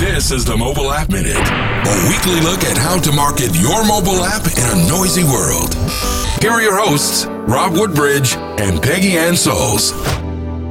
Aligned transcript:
This 0.00 0.30
is 0.30 0.46
the 0.46 0.56
Mobile 0.56 0.90
App 0.92 1.10
Minute, 1.10 1.36
a 1.36 2.08
weekly 2.08 2.40
look 2.40 2.64
at 2.64 2.78
how 2.78 2.98
to 2.98 3.12
market 3.12 3.54
your 3.54 3.84
mobile 3.84 4.24
app 4.24 4.46
in 4.46 4.64
a 4.64 4.88
noisy 4.88 5.24
world. 5.24 5.74
Here 6.40 6.50
are 6.50 6.62
your 6.62 6.80
hosts, 6.80 7.26
Rob 7.26 7.74
Woodbridge 7.74 8.34
and 8.34 8.82
Peggy 8.82 9.18
Anne 9.18 9.34
Salz. 9.34 9.92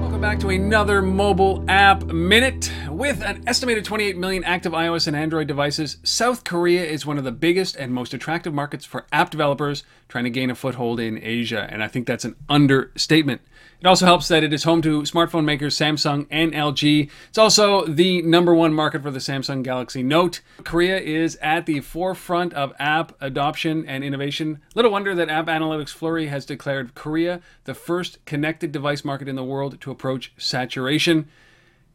Welcome 0.00 0.20
back 0.20 0.40
to 0.40 0.48
another 0.48 1.02
mobile 1.02 1.64
app 1.68 2.02
minute. 2.06 2.72
With 3.02 3.20
an 3.20 3.42
estimated 3.48 3.84
28 3.84 4.16
million 4.16 4.44
active 4.44 4.70
iOS 4.70 5.08
and 5.08 5.16
Android 5.16 5.48
devices, 5.48 5.96
South 6.04 6.44
Korea 6.44 6.84
is 6.84 7.04
one 7.04 7.18
of 7.18 7.24
the 7.24 7.32
biggest 7.32 7.74
and 7.74 7.92
most 7.92 8.14
attractive 8.14 8.54
markets 8.54 8.84
for 8.84 9.06
app 9.10 9.28
developers 9.28 9.82
trying 10.08 10.22
to 10.22 10.30
gain 10.30 10.50
a 10.50 10.54
foothold 10.54 11.00
in 11.00 11.18
Asia, 11.20 11.66
and 11.68 11.82
I 11.82 11.88
think 11.88 12.06
that's 12.06 12.24
an 12.24 12.36
understatement. 12.48 13.40
It 13.80 13.88
also 13.88 14.06
helps 14.06 14.28
that 14.28 14.44
it 14.44 14.52
is 14.52 14.62
home 14.62 14.82
to 14.82 15.02
smartphone 15.02 15.44
makers 15.44 15.76
Samsung 15.76 16.28
and 16.30 16.52
LG. 16.52 17.10
It's 17.28 17.38
also 17.38 17.84
the 17.86 18.22
number 18.22 18.54
one 18.54 18.72
market 18.72 19.02
for 19.02 19.10
the 19.10 19.18
Samsung 19.18 19.64
Galaxy 19.64 20.04
Note. 20.04 20.40
Korea 20.62 21.00
is 21.00 21.36
at 21.42 21.66
the 21.66 21.80
forefront 21.80 22.54
of 22.54 22.72
app 22.78 23.16
adoption 23.20 23.84
and 23.84 24.04
innovation. 24.04 24.60
Little 24.76 24.92
wonder 24.92 25.12
that 25.12 25.28
App 25.28 25.46
Analytics 25.46 25.88
Flurry 25.88 26.28
has 26.28 26.46
declared 26.46 26.94
Korea 26.94 27.40
the 27.64 27.74
first 27.74 28.24
connected 28.26 28.70
device 28.70 29.04
market 29.04 29.26
in 29.26 29.34
the 29.34 29.42
world 29.42 29.80
to 29.80 29.90
approach 29.90 30.32
saturation. 30.36 31.28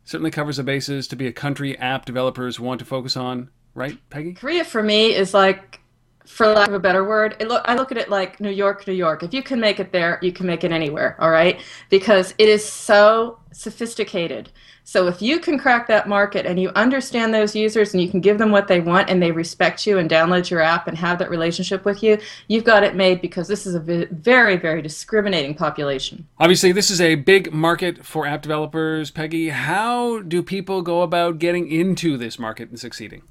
Certainly 0.07 0.31
covers 0.31 0.55
the 0.55 0.63
bases 0.63 1.05
to 1.09 1.17
be 1.17 1.27
a 1.27 1.33
country 1.33 1.77
app 1.77 2.05
developers 2.05 2.61
want 2.61 2.79
to 2.79 2.85
focus 2.85 3.17
on, 3.17 3.49
right, 3.75 3.97
Peggy? 4.09 4.35
Korea 4.35 4.63
for 4.63 4.81
me 4.81 5.13
is 5.13 5.33
like 5.33 5.81
for 6.27 6.47
lack 6.47 6.67
of 6.67 6.73
a 6.73 6.79
better 6.79 7.03
word, 7.03 7.35
I 7.39 7.75
look 7.75 7.91
at 7.91 7.97
it 7.97 8.09
like 8.09 8.39
New 8.39 8.51
York, 8.51 8.85
New 8.85 8.93
York. 8.93 9.23
If 9.23 9.33
you 9.33 9.41
can 9.41 9.59
make 9.59 9.79
it 9.79 9.91
there, 9.91 10.19
you 10.21 10.31
can 10.31 10.45
make 10.45 10.63
it 10.63 10.71
anywhere, 10.71 11.15
all 11.19 11.31
right? 11.31 11.61
Because 11.89 12.33
it 12.37 12.49
is 12.49 12.63
so 12.67 13.39
sophisticated. 13.51 14.49
So 14.83 15.07
if 15.07 15.21
you 15.21 15.39
can 15.39 15.57
crack 15.57 15.87
that 15.87 16.07
market 16.07 16.45
and 16.45 16.59
you 16.59 16.69
understand 16.69 17.33
those 17.33 17.55
users 17.55 17.93
and 17.93 18.01
you 18.01 18.09
can 18.09 18.21
give 18.21 18.37
them 18.37 18.51
what 18.51 18.67
they 18.67 18.79
want 18.79 19.09
and 19.09 19.21
they 19.21 19.31
respect 19.31 19.85
you 19.85 19.97
and 19.97 20.09
download 20.09 20.49
your 20.49 20.61
app 20.61 20.87
and 20.87 20.97
have 20.97 21.19
that 21.19 21.29
relationship 21.29 21.83
with 21.83 22.03
you, 22.03 22.17
you've 22.47 22.63
got 22.63 22.83
it 22.83 22.95
made 22.95 23.19
because 23.19 23.47
this 23.47 23.65
is 23.65 23.75
a 23.75 23.79
very, 23.79 24.55
very 24.55 24.81
discriminating 24.81 25.55
population. 25.55 26.27
Obviously, 26.39 26.71
this 26.71 26.89
is 26.89 27.01
a 27.01 27.15
big 27.15 27.51
market 27.51 28.05
for 28.05 28.25
app 28.25 28.41
developers. 28.41 29.11
Peggy, 29.11 29.49
how 29.49 30.21
do 30.21 30.41
people 30.41 30.81
go 30.81 31.01
about 31.01 31.39
getting 31.39 31.69
into 31.69 32.15
this 32.15 32.39
market 32.39 32.69
and 32.69 32.79
succeeding? 32.79 33.23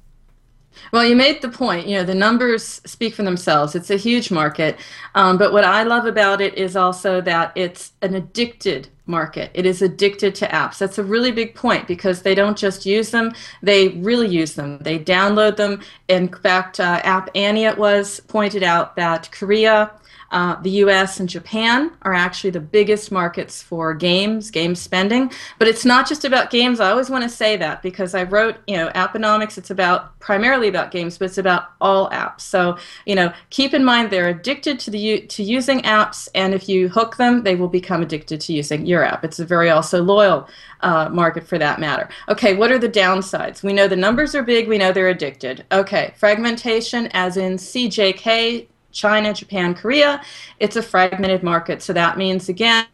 Well, 0.91 1.03
you 1.03 1.15
made 1.15 1.41
the 1.41 1.49
point. 1.49 1.87
You 1.87 1.97
know, 1.97 2.03
the 2.03 2.15
numbers 2.15 2.81
speak 2.85 3.13
for 3.13 3.23
themselves. 3.23 3.75
It's 3.75 3.89
a 3.89 3.97
huge 3.97 4.31
market. 4.31 4.77
Um, 5.15 5.37
but 5.37 5.53
what 5.53 5.63
I 5.63 5.83
love 5.83 6.05
about 6.05 6.41
it 6.41 6.55
is 6.55 6.75
also 6.75 7.21
that 7.21 7.51
it's 7.55 7.93
an 8.01 8.15
addicted 8.15 8.89
market. 9.07 9.51
It 9.53 9.65
is 9.65 9.81
addicted 9.81 10.35
to 10.35 10.47
apps. 10.47 10.77
That's 10.77 10.97
a 10.97 11.03
really 11.03 11.31
big 11.31 11.55
point 11.55 11.87
because 11.87 12.21
they 12.21 12.35
don't 12.35 12.57
just 12.57 12.85
use 12.85 13.11
them, 13.11 13.33
they 13.61 13.89
really 13.89 14.27
use 14.27 14.53
them. 14.53 14.79
They 14.79 14.99
download 14.99 15.57
them. 15.57 15.81
In 16.07 16.27
fact, 16.29 16.79
uh, 16.79 17.01
App 17.03 17.29
Annie, 17.35 17.65
it 17.65 17.77
was 17.77 18.19
pointed 18.21 18.63
out 18.63 18.95
that 18.95 19.31
Korea, 19.31 19.91
uh, 20.31 20.61
the 20.61 20.69
US 20.71 21.19
and 21.19 21.29
Japan 21.29 21.91
are 22.01 22.13
actually 22.13 22.49
the 22.49 22.59
biggest 22.59 23.11
markets 23.11 23.61
for 23.61 23.93
games, 23.93 24.51
game 24.51 24.75
spending. 24.75 25.31
But 25.57 25.67
it's 25.67 25.85
not 25.85 26.07
just 26.07 26.25
about 26.25 26.51
games. 26.51 26.79
I 26.79 26.91
always 26.91 27.09
want 27.09 27.23
to 27.23 27.29
say 27.29 27.55
that 27.57 27.81
because 27.81 28.13
I 28.13 28.23
wrote, 28.23 28.57
you 28.67 28.75
know, 28.75 28.89
Apponomics, 28.89 29.57
it's 29.57 29.69
about 29.69 30.19
primarily 30.19 30.67
about 30.67 30.91
games, 30.91 31.17
but 31.17 31.25
it's 31.25 31.37
about 31.37 31.69
all 31.79 32.09
apps. 32.09 32.41
So, 32.41 32.77
you 33.05 33.15
know, 33.15 33.31
keep 33.49 33.73
in 33.73 33.85
mind 33.85 34.09
they're 34.09 34.27
addicted 34.27 34.79
to 34.81 34.91
the 34.91 35.21
to 35.21 35.43
using 35.43 35.81
apps, 35.81 36.27
and 36.35 36.53
if 36.53 36.67
you 36.67 36.89
hook 36.89 37.17
them, 37.17 37.43
they 37.43 37.55
will 37.55 37.69
become 37.69 38.01
addicted 38.01 38.41
to 38.41 38.53
using 38.53 38.85
your 38.85 38.96
app. 39.03 39.23
It's 39.23 39.39
a 39.39 39.45
very 39.45 39.69
also 39.69 40.01
loyal 40.01 40.47
uh, 40.81 41.09
market 41.09 41.47
for 41.47 41.57
that 41.57 41.79
matter. 41.79 42.09
Okay, 42.29 42.55
what 42.55 42.71
are 42.71 42.79
the 42.79 42.89
downsides? 42.89 43.63
We 43.63 43.73
know 43.73 43.87
the 43.87 43.95
numbers 43.95 44.35
are 44.35 44.43
big, 44.43 44.67
we 44.67 44.77
know 44.77 44.91
they're 44.91 45.09
addicted. 45.09 45.65
Okay, 45.71 46.13
fragmentation, 46.17 47.07
as 47.13 47.37
in 47.37 47.55
CJK, 47.55 48.67
China, 48.91 49.33
Japan, 49.33 49.75
Korea, 49.75 50.21
it's 50.59 50.75
a 50.75 50.81
fragmented 50.81 51.43
market. 51.43 51.81
So 51.81 51.93
that 51.93 52.17
means, 52.17 52.49
again, 52.49 52.85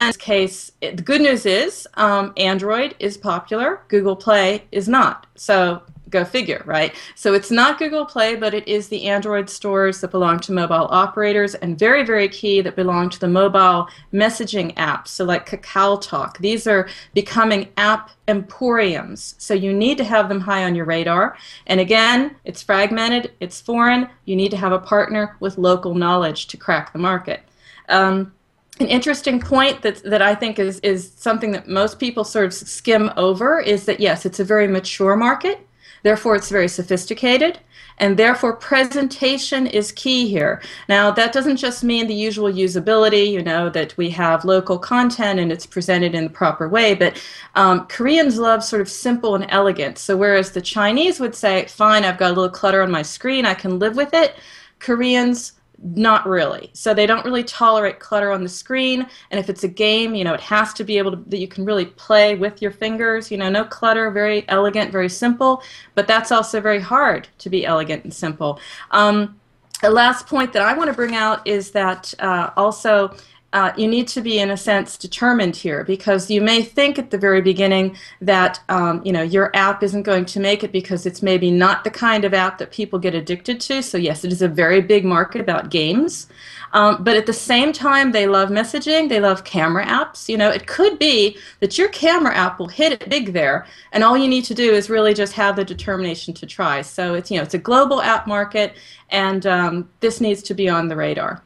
in 0.00 0.08
this 0.08 0.16
case, 0.16 0.72
the 0.80 0.92
good 0.92 1.20
news 1.20 1.46
is 1.46 1.86
um, 1.94 2.32
Android 2.36 2.96
is 2.98 3.16
popular, 3.16 3.82
Google 3.88 4.16
Play 4.16 4.64
is 4.72 4.88
not. 4.88 5.26
So 5.36 5.82
go 6.14 6.24
figure, 6.24 6.62
right? 6.64 6.94
So 7.14 7.34
it's 7.34 7.50
not 7.50 7.78
Google 7.78 8.06
Play, 8.06 8.36
but 8.36 8.54
it 8.54 8.66
is 8.66 8.88
the 8.88 9.04
Android 9.06 9.50
stores 9.50 10.00
that 10.00 10.10
belong 10.10 10.40
to 10.40 10.52
mobile 10.52 10.88
operators, 10.90 11.54
and 11.56 11.78
very, 11.78 12.04
very 12.04 12.28
key 12.28 12.62
that 12.62 12.76
belong 12.76 13.10
to 13.10 13.20
the 13.20 13.28
mobile 13.28 13.88
messaging 14.12 14.74
apps. 14.76 15.08
So 15.08 15.24
like 15.24 15.48
Kakao 15.48 16.00
Talk, 16.00 16.38
these 16.38 16.66
are 16.66 16.88
becoming 17.12 17.68
app 17.76 18.10
emporiums. 18.28 19.34
So 19.38 19.52
you 19.52 19.72
need 19.74 19.98
to 19.98 20.04
have 20.04 20.28
them 20.28 20.40
high 20.40 20.64
on 20.64 20.74
your 20.74 20.86
radar. 20.86 21.36
And 21.66 21.80
again, 21.80 22.36
it's 22.44 22.62
fragmented, 22.62 23.32
it's 23.40 23.60
foreign. 23.60 24.08
You 24.24 24.36
need 24.36 24.50
to 24.52 24.56
have 24.56 24.72
a 24.72 24.78
partner 24.78 25.36
with 25.40 25.58
local 25.58 25.94
knowledge 25.94 26.46
to 26.48 26.56
crack 26.56 26.92
the 26.92 26.98
market. 26.98 27.42
Um, 27.88 28.32
an 28.80 28.88
interesting 28.88 29.40
point 29.40 29.82
that, 29.82 30.02
that 30.02 30.22
I 30.22 30.34
think 30.34 30.58
is, 30.58 30.80
is 30.80 31.12
something 31.16 31.52
that 31.52 31.68
most 31.68 32.00
people 32.00 32.24
sort 32.24 32.46
of 32.46 32.54
skim 32.54 33.10
over 33.16 33.60
is 33.60 33.84
that 33.84 34.00
yes, 34.00 34.26
it's 34.26 34.40
a 34.40 34.44
very 34.44 34.66
mature 34.66 35.16
market. 35.16 35.66
Therefore, 36.04 36.36
it's 36.36 36.50
very 36.50 36.68
sophisticated, 36.68 37.58
and 37.96 38.16
therefore 38.16 38.56
presentation 38.56 39.66
is 39.66 39.90
key 39.90 40.28
here. 40.28 40.60
Now, 40.86 41.10
that 41.10 41.32
doesn't 41.32 41.56
just 41.56 41.82
mean 41.82 42.06
the 42.06 42.14
usual 42.14 42.52
usability, 42.52 43.32
you 43.32 43.42
know, 43.42 43.70
that 43.70 43.96
we 43.96 44.10
have 44.10 44.44
local 44.44 44.78
content 44.78 45.40
and 45.40 45.50
it's 45.50 45.64
presented 45.64 46.14
in 46.14 46.24
the 46.24 46.30
proper 46.30 46.68
way, 46.68 46.94
but 46.94 47.20
um, 47.54 47.86
Koreans 47.86 48.38
love 48.38 48.62
sort 48.62 48.82
of 48.82 48.88
simple 48.90 49.34
and 49.34 49.46
elegant. 49.48 49.96
So, 49.96 50.14
whereas 50.14 50.52
the 50.52 50.60
Chinese 50.60 51.20
would 51.20 51.34
say, 51.34 51.64
fine, 51.66 52.04
I've 52.04 52.18
got 52.18 52.32
a 52.32 52.34
little 52.34 52.50
clutter 52.50 52.82
on 52.82 52.90
my 52.90 53.02
screen, 53.02 53.46
I 53.46 53.54
can 53.54 53.78
live 53.78 53.96
with 53.96 54.12
it, 54.12 54.36
Koreans 54.80 55.52
not 55.84 56.26
really. 56.26 56.70
So 56.72 56.94
they 56.94 57.06
don't 57.06 57.24
really 57.24 57.44
tolerate 57.44 58.00
clutter 58.00 58.32
on 58.32 58.42
the 58.42 58.48
screen. 58.48 59.06
And 59.30 59.38
if 59.38 59.50
it's 59.50 59.64
a 59.64 59.68
game, 59.68 60.14
you 60.14 60.24
know, 60.24 60.32
it 60.32 60.40
has 60.40 60.72
to 60.74 60.84
be 60.84 60.96
able 60.96 61.10
to 61.10 61.22
that 61.28 61.38
you 61.38 61.46
can 61.46 61.64
really 61.64 61.86
play 61.86 62.34
with 62.36 62.62
your 62.62 62.70
fingers. 62.70 63.30
You 63.30 63.36
know, 63.36 63.50
no 63.50 63.64
clutter, 63.64 64.10
very 64.10 64.48
elegant, 64.48 64.90
very 64.90 65.10
simple. 65.10 65.62
But 65.94 66.08
that's 66.08 66.32
also 66.32 66.60
very 66.60 66.80
hard 66.80 67.28
to 67.38 67.50
be 67.50 67.66
elegant 67.66 68.04
and 68.04 68.14
simple. 68.14 68.58
Um, 68.90 69.38
the 69.82 69.90
last 69.90 70.26
point 70.26 70.54
that 70.54 70.62
I 70.62 70.72
want 70.72 70.88
to 70.88 70.94
bring 70.94 71.14
out 71.14 71.46
is 71.46 71.70
that 71.72 72.14
uh, 72.18 72.50
also 72.56 73.14
uh, 73.54 73.72
you 73.76 73.86
need 73.86 74.08
to 74.08 74.20
be, 74.20 74.40
in 74.40 74.50
a 74.50 74.56
sense, 74.56 74.96
determined 74.96 75.54
here 75.54 75.84
because 75.84 76.28
you 76.28 76.42
may 76.42 76.60
think 76.60 76.98
at 76.98 77.12
the 77.12 77.16
very 77.16 77.40
beginning 77.40 77.96
that 78.20 78.60
um, 78.68 79.00
you 79.04 79.12
know 79.12 79.22
your 79.22 79.54
app 79.54 79.84
isn't 79.84 80.02
going 80.02 80.24
to 80.24 80.40
make 80.40 80.64
it 80.64 80.72
because 80.72 81.06
it's 81.06 81.22
maybe 81.22 81.52
not 81.52 81.84
the 81.84 81.90
kind 81.90 82.24
of 82.24 82.34
app 82.34 82.58
that 82.58 82.72
people 82.72 82.98
get 82.98 83.14
addicted 83.14 83.60
to. 83.60 83.80
So 83.80 83.96
yes, 83.96 84.24
it 84.24 84.32
is 84.32 84.42
a 84.42 84.48
very 84.48 84.80
big 84.80 85.04
market 85.04 85.40
about 85.40 85.70
games, 85.70 86.26
um, 86.72 87.04
but 87.04 87.16
at 87.16 87.26
the 87.26 87.32
same 87.32 87.72
time, 87.72 88.10
they 88.10 88.26
love 88.26 88.48
messaging. 88.48 89.08
They 89.08 89.20
love 89.20 89.44
camera 89.44 89.86
apps. 89.86 90.28
You 90.28 90.36
know, 90.36 90.50
it 90.50 90.66
could 90.66 90.98
be 90.98 91.38
that 91.60 91.78
your 91.78 91.88
camera 91.90 92.34
app 92.34 92.58
will 92.58 92.66
hit 92.66 92.92
it 92.92 93.08
big 93.08 93.34
there, 93.34 93.66
and 93.92 94.02
all 94.02 94.18
you 94.18 94.26
need 94.26 94.44
to 94.46 94.54
do 94.54 94.72
is 94.72 94.90
really 94.90 95.14
just 95.14 95.32
have 95.34 95.54
the 95.54 95.64
determination 95.64 96.34
to 96.34 96.44
try. 96.44 96.82
So 96.82 97.14
it's 97.14 97.30
you 97.30 97.36
know 97.36 97.44
it's 97.44 97.54
a 97.54 97.58
global 97.58 98.02
app 98.02 98.26
market, 98.26 98.74
and 99.10 99.46
um, 99.46 99.88
this 100.00 100.20
needs 100.20 100.42
to 100.42 100.54
be 100.54 100.68
on 100.68 100.88
the 100.88 100.96
radar. 100.96 101.43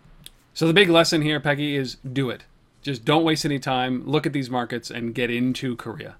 So 0.59 0.67
the 0.67 0.73
big 0.73 0.89
lesson 0.89 1.23
here, 1.23 1.39
Peggy, 1.39 1.77
is 1.77 1.99
do 2.13 2.31
it. 2.31 2.43
Just 2.83 3.05
don't 3.05 3.23
waste 3.23 3.45
any 3.45 3.61
time. 3.61 4.05
Look 4.05 4.27
at 4.27 4.33
these 4.33 4.51
markets 4.51 4.91
and 4.91 5.15
get 5.15 5.31
into 5.31 5.77
Korea. 5.77 6.17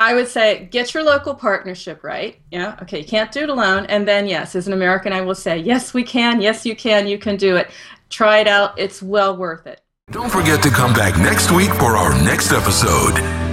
I 0.00 0.14
would 0.14 0.26
say 0.26 0.66
get 0.72 0.92
your 0.92 1.04
local 1.04 1.36
partnership 1.36 2.02
right. 2.02 2.40
Yeah, 2.50 2.76
okay, 2.82 2.98
you 2.98 3.04
can't 3.04 3.30
do 3.30 3.44
it 3.44 3.48
alone. 3.48 3.86
And 3.86 4.08
then, 4.08 4.26
yes, 4.26 4.56
as 4.56 4.66
an 4.66 4.72
American, 4.72 5.12
I 5.12 5.20
will 5.20 5.36
say, 5.36 5.56
yes, 5.56 5.94
we 5.94 6.02
can. 6.02 6.40
Yes, 6.40 6.66
you 6.66 6.74
can. 6.74 7.06
You 7.06 7.16
can 7.16 7.36
do 7.36 7.54
it. 7.54 7.70
Try 8.10 8.38
it 8.38 8.48
out. 8.48 8.76
It's 8.76 9.00
well 9.00 9.36
worth 9.36 9.68
it. 9.68 9.80
Don't 10.10 10.32
forget 10.32 10.60
to 10.64 10.70
come 10.70 10.92
back 10.92 11.16
next 11.18 11.52
week 11.52 11.72
for 11.74 11.96
our 11.96 12.12
next 12.24 12.50
episode. 12.50 13.43